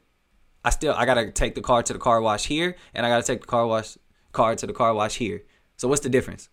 I 0.63 0.69
still 0.69 0.93
I 0.93 1.05
gotta 1.05 1.31
take 1.31 1.55
the 1.55 1.61
car 1.61 1.83
to 1.83 1.93
the 1.93 1.99
car 1.99 2.21
wash 2.21 2.45
here, 2.45 2.75
and 2.93 3.05
I 3.05 3.09
gotta 3.09 3.23
take 3.23 3.41
the 3.41 3.47
car 3.47 3.67
wash 3.67 3.97
car 4.31 4.55
to 4.55 4.67
the 4.67 4.73
car 4.73 4.93
wash 4.93 5.15
here. 5.15 5.43
So 5.77 5.87
what's 5.87 6.01
the 6.01 6.09
difference? 6.09 6.49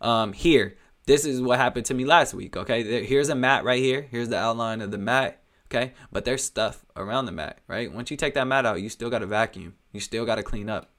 Um, 0.00 0.32
here, 0.32 0.76
this 1.06 1.24
is 1.24 1.40
what 1.40 1.58
happened 1.58 1.86
to 1.86 1.94
me 1.94 2.04
last 2.04 2.34
week. 2.34 2.56
Okay, 2.56 3.04
here's 3.04 3.28
a 3.28 3.34
mat 3.34 3.64
right 3.64 3.82
here. 3.82 4.06
Here's 4.10 4.28
the 4.28 4.38
outline 4.38 4.80
of 4.80 4.90
the 4.90 4.98
mat. 4.98 5.42
Okay, 5.66 5.92
but 6.12 6.24
there's 6.24 6.44
stuff 6.44 6.84
around 6.94 7.24
the 7.24 7.32
mat, 7.32 7.58
right? 7.66 7.92
Once 7.92 8.10
you 8.10 8.16
take 8.16 8.34
that 8.34 8.46
mat 8.46 8.66
out, 8.66 8.80
you 8.80 8.88
still 8.88 9.10
gotta 9.10 9.26
vacuum. 9.26 9.74
You 9.92 10.00
still 10.00 10.24
gotta 10.24 10.42
clean 10.42 10.68
up 10.68 10.90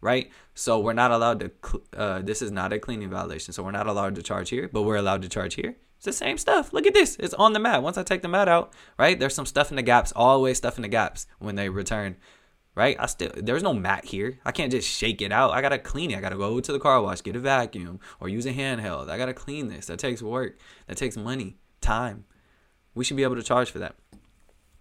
right? 0.00 0.30
So 0.54 0.80
we're 0.80 0.92
not 0.92 1.10
allowed 1.10 1.40
to. 1.40 1.80
Uh, 1.96 2.22
this 2.22 2.42
is 2.42 2.50
not 2.50 2.72
a 2.72 2.78
cleaning 2.78 3.10
violation, 3.10 3.52
so 3.52 3.62
we're 3.62 3.70
not 3.70 3.86
allowed 3.86 4.14
to 4.16 4.22
charge 4.22 4.50
here, 4.50 4.68
but 4.72 4.82
we're 4.82 4.96
allowed 4.96 5.22
to 5.22 5.28
charge 5.28 5.54
here. 5.54 5.76
It's 5.96 6.06
the 6.06 6.12
same 6.12 6.38
stuff. 6.38 6.72
Look 6.72 6.86
at 6.86 6.94
this. 6.94 7.16
It's 7.20 7.34
on 7.34 7.52
the 7.52 7.58
mat. 7.58 7.82
Once 7.82 7.98
I 7.98 8.02
take 8.02 8.22
the 8.22 8.28
mat 8.28 8.48
out, 8.48 8.72
right? 8.98 9.18
There's 9.18 9.34
some 9.34 9.46
stuff 9.46 9.70
in 9.70 9.76
the 9.76 9.82
gaps. 9.82 10.12
Always 10.16 10.56
stuff 10.56 10.76
in 10.76 10.82
the 10.82 10.88
gaps 10.88 11.26
when 11.38 11.56
they 11.56 11.68
return. 11.68 12.16
Right? 12.80 12.96
I 12.98 13.04
still 13.04 13.30
there's 13.36 13.62
no 13.62 13.74
mat 13.74 14.06
here. 14.06 14.38
I 14.42 14.52
can't 14.52 14.72
just 14.72 14.88
shake 14.88 15.20
it 15.20 15.32
out. 15.32 15.50
I 15.50 15.60
gotta 15.60 15.78
clean 15.78 16.12
it. 16.12 16.16
I 16.16 16.22
gotta 16.22 16.38
go 16.38 16.60
to 16.60 16.72
the 16.72 16.78
car 16.78 17.02
wash, 17.02 17.22
get 17.22 17.36
a 17.36 17.38
vacuum, 17.38 18.00
or 18.20 18.30
use 18.30 18.46
a 18.46 18.54
handheld. 18.54 19.10
I 19.10 19.18
gotta 19.18 19.34
clean 19.34 19.68
this. 19.68 19.84
That 19.84 19.98
takes 19.98 20.22
work. 20.22 20.58
That 20.86 20.96
takes 20.96 21.14
money, 21.14 21.58
time. 21.82 22.24
We 22.94 23.04
should 23.04 23.18
be 23.18 23.22
able 23.22 23.36
to 23.36 23.42
charge 23.42 23.70
for 23.70 23.80
that. 23.80 23.96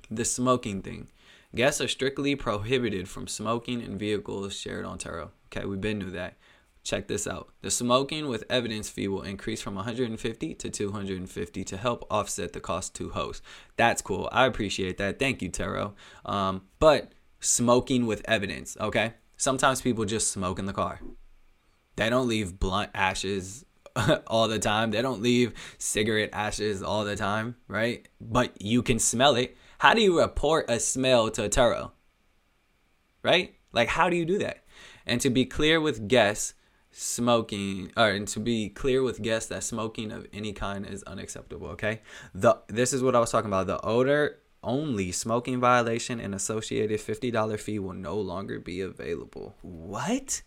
The 0.10 0.24
smoking 0.24 0.82
thing. 0.82 1.10
Guests 1.54 1.82
are 1.82 1.90
strictly 1.90 2.36
prohibited 2.36 3.10
from 3.10 3.28
smoking 3.28 3.82
in 3.82 3.98
vehicles 3.98 4.56
shared 4.56 4.86
on 4.86 4.98
Turo. 4.98 5.32
Okay, 5.48 5.66
we've 5.66 5.82
been 5.82 6.00
to 6.00 6.06
that. 6.12 6.38
Check 6.84 7.10
this 7.10 7.28
out. 7.28 7.50
The 7.64 7.70
smoking 7.70 8.30
with 8.30 8.46
evidence 8.50 8.90
fee 8.90 9.10
will 9.10 9.24
increase 9.24 9.62
from 9.62 9.76
150 9.76 10.56
to 10.56 10.70
250 10.70 11.64
to 11.66 11.76
help 11.76 12.08
offset 12.10 12.54
the 12.54 12.62
cost 12.62 12.96
to 12.96 13.10
host. 13.10 13.44
That's 13.76 14.02
cool. 14.02 14.30
I 14.32 14.46
appreciate 14.46 14.98
that. 15.00 15.20
Thank 15.20 15.42
you, 15.42 15.50
Turo. 15.50 15.96
Um, 16.24 16.62
but 16.80 17.12
smoking 17.40 18.06
with 18.06 18.22
evidence, 18.26 18.78
okay? 18.80 19.14
Sometimes 19.38 19.82
people 19.82 20.06
just 20.06 20.32
smoke 20.32 20.60
in 20.60 20.66
the 20.66 20.74
car. 20.74 21.00
They 21.96 22.10
don't 22.10 22.28
leave 22.28 22.60
blunt 22.60 22.92
ashes 22.94 23.66
all 24.28 24.48
the 24.48 24.60
time. 24.60 24.92
They 24.92 25.02
don't 25.02 25.22
leave 25.22 25.54
cigarette 25.78 26.30
ashes 26.34 26.84
all 26.84 27.06
the 27.06 27.16
time, 27.16 27.56
right? 27.68 28.08
But 28.20 28.62
you 28.62 28.82
can 28.82 29.00
smell 29.00 29.36
it. 29.36 29.58
How 29.80 29.94
do 29.94 30.02
you 30.02 30.20
report 30.20 30.70
a 30.70 30.80
smell 30.80 31.30
to 31.32 31.46
a 31.46 31.50
Turo? 31.50 31.92
Right? 33.24 33.56
Like, 33.72 33.90
how 33.90 34.10
do 34.10 34.16
you 34.16 34.26
do 34.26 34.40
that? 34.40 34.64
And 35.06 35.22
to 35.22 35.30
be 35.30 35.46
clear 35.46 35.80
with 35.80 36.08
guests, 36.08 36.54
smoking 36.92 37.92
or 37.96 38.10
and 38.10 38.28
to 38.28 38.40
be 38.40 38.68
clear 38.70 39.04
with 39.04 39.22
guests 39.22 39.50
that 39.50 39.64
smoking 39.64 40.12
of 40.12 40.26
any 40.34 40.52
kind 40.52 40.88
is 40.88 41.04
unacceptable 41.04 41.68
okay 41.68 42.02
the 42.34 42.58
this 42.68 42.94
is 42.94 43.04
what 43.04 43.16
i 43.16 43.20
was 43.20 43.30
talking 43.32 43.48
about 43.48 43.68
the 43.68 43.80
odor 43.86 44.40
only 44.64 45.12
smoking 45.12 45.60
violation 45.60 46.20
and 46.20 46.36
associated 46.36 47.00
$50 47.00 47.60
fee 47.60 47.80
will 47.80 47.94
no 47.94 48.18
longer 48.20 48.60
be 48.60 48.82
available 48.82 49.56
what 49.62 50.42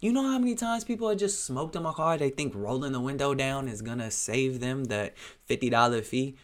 you 0.00 0.12
know 0.12 0.22
how 0.22 0.38
many 0.38 0.54
times 0.54 0.84
people 0.84 1.08
have 1.08 1.18
just 1.18 1.44
smoked 1.44 1.76
in 1.76 1.82
my 1.82 1.92
car 1.92 2.18
they 2.18 2.30
think 2.30 2.52
rolling 2.54 2.92
the 2.92 3.00
window 3.00 3.34
down 3.34 3.68
is 3.68 3.82
gonna 3.82 4.10
save 4.10 4.60
them 4.60 4.84
that 4.84 5.14
$50 5.48 6.04
fee 6.04 6.36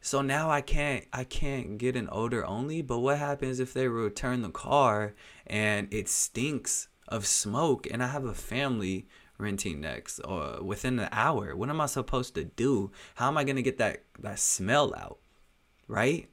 so 0.00 0.22
now 0.22 0.50
i 0.50 0.60
can't 0.60 1.04
i 1.12 1.24
can't 1.24 1.78
get 1.78 1.96
an 1.96 2.08
odor 2.10 2.44
only 2.46 2.82
but 2.82 2.98
what 2.98 3.18
happens 3.18 3.60
if 3.60 3.72
they 3.72 3.86
return 3.86 4.42
the 4.42 4.50
car 4.50 5.14
and 5.46 5.92
it 5.92 6.08
stinks 6.08 6.88
of 7.10 7.26
smoke 7.26 7.86
and 7.90 8.02
I 8.02 8.06
have 8.06 8.24
a 8.24 8.34
family 8.34 9.06
renting 9.36 9.80
next 9.80 10.20
or 10.20 10.62
within 10.62 10.98
an 10.98 11.08
hour. 11.12 11.56
What 11.56 11.68
am 11.68 11.80
I 11.80 11.86
supposed 11.86 12.34
to 12.36 12.44
do? 12.44 12.92
How 13.16 13.28
am 13.28 13.36
I 13.36 13.44
to 13.44 13.62
get 13.62 13.78
that 13.78 14.04
that 14.20 14.38
smell 14.38 14.94
out? 14.94 15.18
Right? 15.88 16.29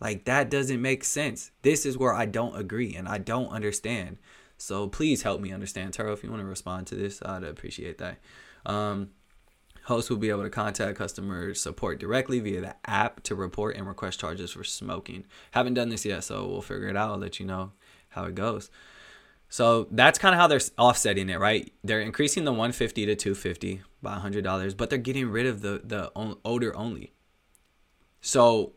Like 0.00 0.24
that 0.26 0.50
doesn't 0.50 0.80
make 0.80 1.04
sense. 1.04 1.50
This 1.62 1.86
is 1.86 1.96
where 1.96 2.12
I 2.12 2.26
don't 2.26 2.56
agree 2.56 2.94
and 2.94 3.08
I 3.08 3.18
don't 3.18 3.48
understand. 3.48 4.18
So 4.58 4.88
please 4.88 5.22
help 5.22 5.40
me 5.40 5.52
understand. 5.52 5.92
Turo, 5.92 6.12
if 6.12 6.22
you 6.22 6.30
want 6.30 6.42
to 6.42 6.46
respond 6.46 6.86
to 6.88 6.94
this, 6.94 7.22
I'd 7.22 7.44
appreciate 7.44 7.98
that. 7.98 8.18
Um, 8.64 9.10
hosts 9.84 10.10
will 10.10 10.16
be 10.16 10.30
able 10.30 10.42
to 10.42 10.50
contact 10.50 10.98
customer 10.98 11.54
support 11.54 12.00
directly 12.00 12.40
via 12.40 12.60
the 12.60 12.76
app 12.88 13.22
to 13.24 13.34
report 13.34 13.76
and 13.76 13.86
request 13.86 14.20
charges 14.20 14.50
for 14.52 14.64
smoking. 14.64 15.24
Haven't 15.52 15.74
done 15.74 15.88
this 15.88 16.04
yet, 16.04 16.24
so 16.24 16.46
we'll 16.46 16.62
figure 16.62 16.88
it 16.88 16.96
out. 16.96 17.10
I'll 17.10 17.18
let 17.18 17.38
you 17.38 17.46
know 17.46 17.72
how 18.10 18.24
it 18.24 18.34
goes. 18.34 18.70
So 19.48 19.86
that's 19.90 20.18
kind 20.18 20.34
of 20.34 20.40
how 20.40 20.48
they're 20.48 20.60
offsetting 20.76 21.28
it, 21.30 21.38
right? 21.38 21.72
They're 21.84 22.00
increasing 22.00 22.44
the 22.44 22.50
150 22.50 23.06
to 23.06 23.14
250 23.14 23.82
by 24.02 24.18
$100, 24.18 24.76
but 24.76 24.90
they're 24.90 24.98
getting 24.98 25.30
rid 25.30 25.46
of 25.46 25.62
the 25.62 25.82
the 25.84 26.10
odor 26.44 26.76
only. 26.76 27.12
So 28.20 28.72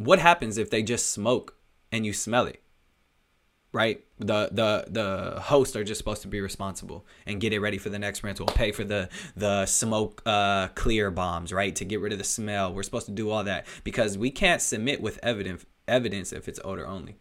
what 0.00 0.18
happens 0.18 0.56
if 0.56 0.70
they 0.70 0.82
just 0.82 1.10
smoke 1.10 1.56
and 1.92 2.06
you 2.06 2.14
smell 2.14 2.46
it? 2.46 2.62
Right? 3.70 4.02
The 4.18 4.48
the 4.50 4.86
the 4.88 5.40
hosts 5.40 5.76
are 5.76 5.84
just 5.84 5.98
supposed 5.98 6.22
to 6.22 6.28
be 6.28 6.40
responsible 6.40 7.06
and 7.26 7.40
get 7.40 7.52
it 7.52 7.60
ready 7.60 7.76
for 7.76 7.90
the 7.90 7.98
next 7.98 8.24
rental, 8.24 8.46
pay 8.46 8.72
for 8.72 8.82
the 8.82 9.10
the 9.36 9.66
smoke 9.66 10.22
uh 10.24 10.68
clear 10.68 11.10
bombs, 11.10 11.52
right? 11.52 11.76
To 11.76 11.84
get 11.84 12.00
rid 12.00 12.12
of 12.12 12.18
the 12.18 12.24
smell. 12.24 12.72
We're 12.72 12.82
supposed 12.82 13.06
to 13.06 13.12
do 13.12 13.30
all 13.30 13.44
that 13.44 13.66
because 13.84 14.16
we 14.16 14.30
can't 14.30 14.62
submit 14.62 15.02
with 15.02 15.20
evidence 15.22 15.66
evidence 15.86 16.32
if 16.32 16.48
it's 16.48 16.58
odor 16.64 16.86
only. 16.86 17.16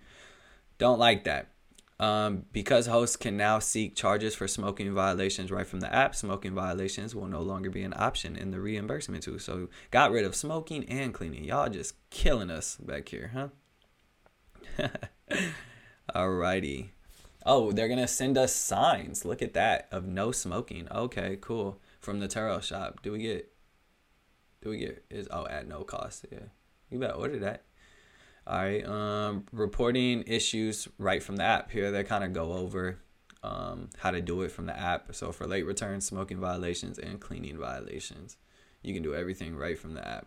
Don't 0.78 1.00
like 1.00 1.26
that. 1.26 1.50
Um, 2.00 2.46
because 2.54 2.88
hosts 2.88 3.18
can 3.18 3.36
now 3.36 3.60
seek 3.60 3.94
charges 3.94 4.34
for 4.34 4.48
smoking 4.48 4.94
violations 4.94 5.52
right 5.52 5.68
from 5.68 5.82
the 5.82 5.94
app, 5.94 6.16
smoking 6.16 6.56
violations 6.56 7.14
will 7.14 7.28
no 7.28 7.42
longer 7.42 7.70
be 7.70 7.84
an 7.84 7.94
option 7.96 8.38
in 8.38 8.52
the 8.52 8.62
reimbursement 8.62 9.24
tool. 9.24 9.38
So 9.38 9.68
got 9.92 10.12
rid 10.12 10.24
of 10.24 10.34
smoking 10.34 10.86
and 10.86 11.14
cleaning. 11.14 11.44
Y'all 11.44 11.70
just 11.70 11.96
killing 12.10 12.50
us 12.50 12.78
back 12.78 13.10
here, 13.10 13.32
huh? 13.34 14.88
Alrighty. 16.16 16.90
Oh, 17.46 17.72
they're 17.72 17.90
gonna 17.90 18.08
send 18.08 18.38
us 18.38 18.56
signs. 18.56 19.26
Look 19.26 19.42
at 19.42 19.54
that 19.54 19.88
of 19.92 20.06
no 20.06 20.32
smoking. 20.32 20.88
Okay, 20.90 21.38
cool. 21.42 21.82
From 22.00 22.20
the 22.20 22.28
Turo 22.28 22.62
shop. 22.62 23.02
Do 23.02 23.12
we 23.12 23.20
get? 23.20 23.52
Do 24.62 24.70
we 24.70 24.78
get? 24.78 25.04
Is 25.10 25.28
oh 25.32 25.48
at 25.48 25.68
no 25.68 25.84
cost? 25.84 26.26
Yeah, 26.32 26.48
you 26.90 27.00
better 27.00 27.14
order 27.14 27.40
that. 27.40 27.64
All 28.50 28.58
right, 28.58 28.84
um, 28.84 29.46
reporting 29.52 30.24
issues 30.26 30.88
right 30.98 31.22
from 31.22 31.36
the 31.36 31.44
app. 31.44 31.70
Here 31.70 31.92
they 31.92 32.04
kind 32.04 32.24
of 32.24 32.34
go 32.34 32.54
over 32.54 33.00
um, 33.44 33.90
how 34.00 34.10
to 34.10 34.22
do 34.22 34.42
it 34.42 34.52
from 34.52 34.66
the 34.66 34.78
app. 34.78 35.14
So 35.14 35.32
for 35.32 35.46
late 35.46 35.68
returns, 35.68 36.08
smoking 36.08 36.40
violations, 36.40 36.98
and 36.98 37.20
cleaning 37.20 37.60
violations, 37.60 38.38
you 38.82 38.96
can 38.96 39.04
do 39.04 39.14
everything 39.14 39.56
right 39.56 39.78
from 39.78 39.94
the 39.94 40.08
app. 40.08 40.26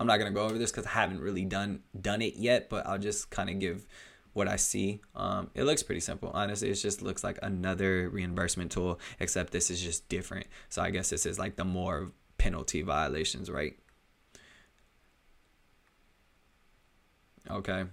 I'm 0.00 0.08
not 0.08 0.16
gonna 0.16 0.32
go 0.32 0.42
over 0.42 0.58
this 0.58 0.72
because 0.72 0.86
I 0.86 0.90
haven't 0.90 1.20
really 1.20 1.44
done 1.44 1.84
done 2.00 2.20
it 2.20 2.34
yet, 2.34 2.68
but 2.68 2.84
I'll 2.84 2.98
just 2.98 3.30
kind 3.30 3.48
of 3.48 3.60
give 3.60 3.86
what 4.32 4.48
I 4.48 4.56
see, 4.56 5.00
um, 5.14 5.50
it 5.54 5.64
looks 5.64 5.82
pretty 5.82 6.00
simple. 6.00 6.30
Honestly, 6.32 6.70
it 6.70 6.74
just 6.74 7.02
looks 7.02 7.22
like 7.22 7.38
another 7.42 8.08
reimbursement 8.08 8.72
tool, 8.72 8.98
except 9.20 9.52
this 9.52 9.70
is 9.70 9.80
just 9.80 10.08
different. 10.08 10.46
So 10.68 10.82
I 10.82 10.90
guess 10.90 11.10
this 11.10 11.26
is 11.26 11.38
like 11.38 11.56
the 11.56 11.64
more 11.64 12.12
penalty 12.38 12.82
violations, 12.82 13.50
right? 13.50 13.76
Okay. 17.50 17.84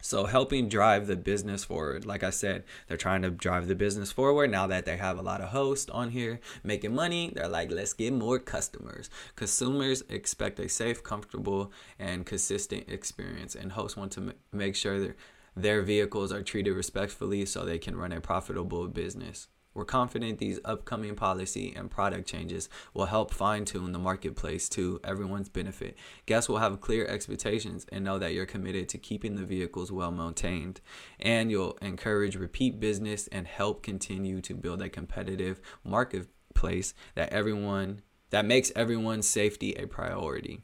So 0.00 0.26
helping 0.26 0.68
drive 0.68 1.08
the 1.08 1.16
business 1.16 1.64
forward. 1.64 2.06
Like 2.06 2.22
I 2.22 2.30
said, 2.30 2.62
they're 2.86 2.96
trying 2.96 3.22
to 3.22 3.30
drive 3.30 3.66
the 3.66 3.74
business 3.74 4.12
forward 4.12 4.50
now 4.50 4.68
that 4.68 4.84
they 4.84 4.96
have 4.98 5.18
a 5.18 5.22
lot 5.22 5.40
of 5.40 5.48
hosts 5.48 5.90
on 5.90 6.10
here 6.10 6.38
making 6.62 6.94
money. 6.94 7.32
They're 7.34 7.48
like, 7.48 7.72
let's 7.72 7.92
get 7.92 8.12
more 8.12 8.38
customers. 8.38 9.10
Consumers 9.34 10.04
expect 10.08 10.60
a 10.60 10.68
safe, 10.68 11.02
comfortable, 11.02 11.72
and 11.98 12.24
consistent 12.24 12.88
experience, 12.88 13.56
and 13.56 13.72
hosts 13.72 13.96
want 13.96 14.12
to 14.12 14.34
make 14.52 14.76
sure 14.76 15.00
that 15.00 15.16
their 15.56 15.82
vehicles 15.82 16.30
are 16.30 16.42
treated 16.42 16.74
respectfully 16.74 17.44
so 17.44 17.64
they 17.64 17.78
can 17.78 17.96
run 17.96 18.12
a 18.12 18.20
profitable 18.20 18.86
business. 18.86 19.48
We're 19.76 19.84
confident 19.84 20.38
these 20.38 20.58
upcoming 20.64 21.14
policy 21.16 21.74
and 21.76 21.90
product 21.90 22.26
changes 22.26 22.70
will 22.94 23.04
help 23.04 23.30
fine 23.30 23.66
tune 23.66 23.92
the 23.92 23.98
marketplace 23.98 24.70
to 24.70 24.98
everyone's 25.04 25.50
benefit. 25.50 25.98
Guests 26.24 26.48
will 26.48 26.58
have 26.58 26.80
clear 26.80 27.06
expectations 27.06 27.84
and 27.92 28.02
know 28.02 28.18
that 28.18 28.32
you're 28.32 28.46
committed 28.46 28.88
to 28.88 28.98
keeping 28.98 29.36
the 29.36 29.44
vehicles 29.44 29.92
well 29.92 30.10
maintained. 30.10 30.80
And 31.20 31.50
you'll 31.50 31.76
encourage 31.82 32.36
repeat 32.36 32.80
business 32.80 33.28
and 33.28 33.46
help 33.46 33.82
continue 33.82 34.40
to 34.40 34.54
build 34.54 34.80
a 34.80 34.88
competitive 34.88 35.60
marketplace 35.84 36.94
that 37.14 37.30
everyone 37.30 38.00
that 38.30 38.46
makes 38.46 38.72
everyone's 38.74 39.28
safety 39.28 39.74
a 39.74 39.86
priority. 39.86 40.62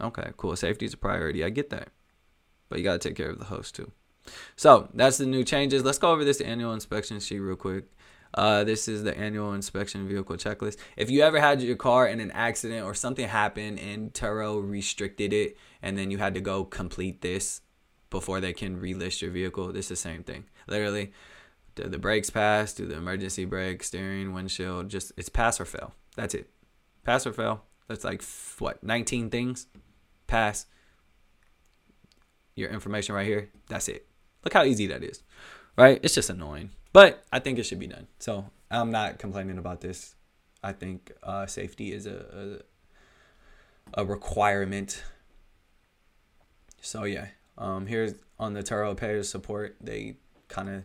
Okay, 0.00 0.30
cool. 0.36 0.54
Safety 0.54 0.86
is 0.86 0.94
a 0.94 0.98
priority. 0.98 1.42
I 1.42 1.50
get 1.50 1.70
that. 1.70 1.88
But 2.68 2.78
you 2.78 2.84
got 2.84 3.00
to 3.00 3.08
take 3.08 3.16
care 3.16 3.30
of 3.30 3.40
the 3.40 3.46
host 3.46 3.74
too. 3.74 3.90
So 4.56 4.88
that's 4.94 5.18
the 5.18 5.26
new 5.26 5.44
changes. 5.44 5.84
Let's 5.84 5.98
go 5.98 6.10
over 6.10 6.24
this 6.24 6.40
annual 6.40 6.72
inspection 6.72 7.20
sheet 7.20 7.38
real 7.38 7.56
quick. 7.56 7.84
Uh, 8.36 8.64
this 8.64 8.86
is 8.86 9.02
the 9.02 9.16
annual 9.16 9.54
inspection 9.54 10.06
vehicle 10.06 10.36
checklist. 10.36 10.76
If 10.96 11.10
you 11.10 11.22
ever 11.22 11.40
had 11.40 11.62
your 11.62 11.76
car 11.76 12.06
in 12.06 12.20
an 12.20 12.30
accident 12.32 12.84
or 12.84 12.92
something 12.92 13.26
happened 13.26 13.80
and 13.80 14.12
Turo 14.12 14.62
restricted 14.62 15.32
it, 15.32 15.56
and 15.80 15.96
then 15.96 16.10
you 16.10 16.18
had 16.18 16.34
to 16.34 16.40
go 16.40 16.64
complete 16.64 17.22
this 17.22 17.62
before 18.10 18.40
they 18.40 18.52
can 18.52 18.78
relist 18.78 19.22
your 19.22 19.30
vehicle, 19.30 19.72
this 19.72 19.86
is 19.86 19.88
the 19.88 19.96
same 19.96 20.22
thing. 20.22 20.44
Literally, 20.68 21.12
do 21.74 21.84
the 21.84 21.98
brakes 21.98 22.28
pass, 22.28 22.74
do 22.74 22.86
the 22.86 22.96
emergency 22.96 23.46
brake, 23.46 23.82
steering, 23.82 24.34
windshield, 24.34 24.90
just 24.90 25.12
it's 25.16 25.30
pass 25.30 25.58
or 25.58 25.64
fail. 25.64 25.94
That's 26.14 26.34
it. 26.34 26.50
Pass 27.04 27.26
or 27.26 27.32
fail. 27.32 27.62
That's 27.88 28.04
like 28.04 28.22
what 28.58 28.82
19 28.82 29.30
things. 29.30 29.66
Pass. 30.26 30.66
Your 32.54 32.70
information 32.70 33.14
right 33.14 33.26
here. 33.26 33.50
That's 33.68 33.88
it. 33.88 34.06
Look 34.44 34.52
how 34.52 34.64
easy 34.64 34.86
that 34.88 35.02
is, 35.02 35.22
right? 35.76 36.00
It's 36.02 36.14
just 36.14 36.30
annoying. 36.30 36.70
But 36.92 37.24
I 37.32 37.38
think 37.38 37.58
it 37.58 37.64
should 37.64 37.78
be 37.78 37.86
done. 37.86 38.06
So 38.18 38.46
I'm 38.70 38.90
not 38.90 39.18
complaining 39.18 39.58
about 39.58 39.80
this. 39.80 40.14
I 40.62 40.72
think 40.72 41.12
uh, 41.22 41.46
safety 41.46 41.92
is 41.92 42.06
a, 42.06 42.62
a, 43.94 44.02
a 44.02 44.04
requirement. 44.04 45.02
So 46.80 47.04
yeah, 47.04 47.28
um, 47.58 47.86
here's 47.86 48.14
on 48.38 48.54
the 48.54 48.62
Turo 48.62 48.96
Payer 48.96 49.22
support. 49.22 49.76
They 49.80 50.16
kind 50.48 50.68
of 50.68 50.82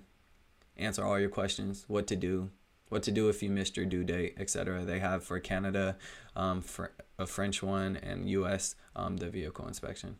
answer 0.78 1.06
all 1.06 1.20
your 1.20 1.30
questions, 1.30 1.86
what 1.88 2.08
to 2.08 2.16
do, 2.16 2.50
what 2.90 3.04
to 3.04 3.12
do 3.12 3.30
if 3.30 3.42
you 3.42 3.50
missed 3.50 3.78
your 3.78 3.86
due 3.86 4.04
date, 4.04 4.36
etc. 4.38 4.84
They 4.84 5.00
have 5.00 5.24
for 5.24 5.40
Canada, 5.40 5.96
um, 6.36 6.62
for 6.62 6.92
a 7.18 7.26
French 7.26 7.64
one, 7.64 7.96
and 7.96 8.30
U.S. 8.30 8.76
Um, 8.96 9.18
the 9.18 9.30
vehicle 9.30 9.68
inspection. 9.68 10.18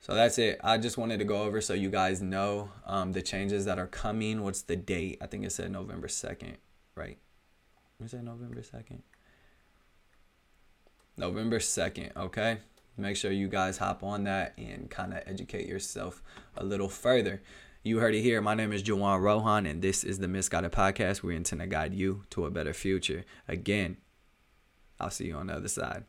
So 0.00 0.14
that's 0.14 0.38
it. 0.38 0.60
I 0.62 0.78
just 0.78 0.96
wanted 0.96 1.18
to 1.18 1.24
go 1.24 1.42
over 1.42 1.60
so 1.60 1.74
you 1.74 1.90
guys 1.90 2.22
know 2.22 2.70
um, 2.86 3.12
the 3.12 3.22
changes 3.22 3.64
that 3.64 3.78
are 3.78 3.86
coming. 3.86 4.42
What's 4.42 4.62
the 4.62 4.76
date? 4.76 5.18
I 5.20 5.26
think 5.26 5.44
it 5.44 5.52
said 5.52 5.70
November 5.70 6.06
2nd, 6.06 6.54
right? 6.94 7.18
Was 8.00 8.14
it 8.14 8.22
November 8.22 8.60
2nd? 8.60 9.00
November 11.16 11.58
2nd, 11.58 12.16
okay? 12.16 12.58
Make 12.96 13.16
sure 13.16 13.32
you 13.32 13.48
guys 13.48 13.78
hop 13.78 14.02
on 14.02 14.24
that 14.24 14.54
and 14.56 14.88
kind 14.88 15.12
of 15.12 15.22
educate 15.26 15.66
yourself 15.66 16.22
a 16.56 16.64
little 16.64 16.88
further. 16.88 17.42
You 17.82 17.98
heard 17.98 18.14
it 18.14 18.22
here. 18.22 18.40
My 18.40 18.54
name 18.54 18.72
is 18.72 18.82
Juwan 18.82 19.20
Rohan, 19.20 19.66
and 19.66 19.82
this 19.82 20.04
is 20.04 20.18
the 20.18 20.28
Misguided 20.28 20.72
Podcast. 20.72 21.22
We 21.22 21.36
intend 21.36 21.60
to 21.60 21.66
guide 21.66 21.94
you 21.94 22.24
to 22.30 22.44
a 22.44 22.50
better 22.50 22.72
future. 22.72 23.24
Again, 23.46 23.98
I'll 25.00 25.10
see 25.10 25.26
you 25.26 25.36
on 25.36 25.46
the 25.46 25.54
other 25.54 25.68
side. 25.68 26.04